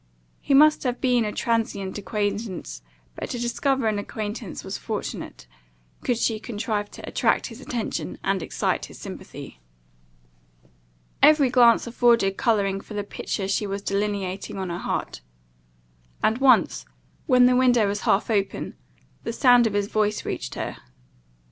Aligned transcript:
He 0.39 0.55
must 0.55 0.81
have 0.81 0.99
been 0.99 1.25
a 1.25 1.31
transient 1.31 1.95
acquaintance; 1.95 2.81
but 3.13 3.29
to 3.29 3.37
discover 3.39 3.87
an 3.87 3.99
acquaintance 3.99 4.63
was 4.63 4.75
fortunate, 4.75 5.45
could 6.03 6.17
she 6.17 6.39
contrive 6.39 6.89
to 6.89 7.07
attract 7.07 7.45
his 7.53 7.61
attention, 7.61 8.17
and 8.23 8.41
excite 8.41 8.85
his 8.85 8.97
sympathy. 8.97 9.59
Every 11.21 11.51
glance 11.51 11.85
afforded 11.85 12.35
colouring 12.35 12.81
for 12.81 12.95
the 12.95 13.03
picture 13.03 13.47
she 13.47 13.67
was 13.67 13.83
delineating 13.83 14.57
on 14.57 14.71
her 14.71 14.79
heart; 14.79 15.21
and 16.23 16.39
once, 16.39 16.83
when 17.27 17.45
the 17.45 17.55
window 17.55 17.85
was 17.87 18.01
half 18.01 18.31
open, 18.31 18.75
the 19.23 19.31
sound 19.31 19.67
of 19.67 19.73
his 19.73 19.85
voice 19.85 20.25
reached 20.25 20.55
her. 20.55 20.77